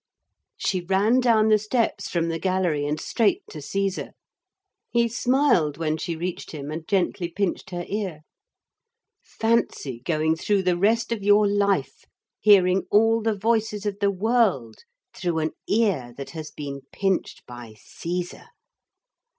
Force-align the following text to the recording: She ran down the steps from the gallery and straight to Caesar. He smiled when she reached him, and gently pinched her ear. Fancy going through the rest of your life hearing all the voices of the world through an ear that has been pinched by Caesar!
She 0.57 0.81
ran 0.83 1.19
down 1.19 1.49
the 1.49 1.59
steps 1.59 2.07
from 2.09 2.29
the 2.29 2.39
gallery 2.39 2.87
and 2.87 2.99
straight 2.99 3.43
to 3.51 3.61
Caesar. 3.61 4.13
He 4.89 5.07
smiled 5.07 5.77
when 5.77 5.97
she 5.97 6.15
reached 6.15 6.49
him, 6.53 6.71
and 6.71 6.87
gently 6.87 7.27
pinched 7.29 7.69
her 7.69 7.85
ear. 7.87 8.21
Fancy 9.21 9.99
going 9.99 10.35
through 10.37 10.63
the 10.63 10.75
rest 10.75 11.11
of 11.11 11.21
your 11.21 11.47
life 11.47 12.05
hearing 12.39 12.87
all 12.89 13.21
the 13.21 13.37
voices 13.37 13.85
of 13.85 13.99
the 13.99 14.09
world 14.09 14.77
through 15.15 15.37
an 15.37 15.51
ear 15.67 16.15
that 16.17 16.31
has 16.31 16.49
been 16.49 16.81
pinched 16.91 17.45
by 17.45 17.75
Caesar! 17.79 18.45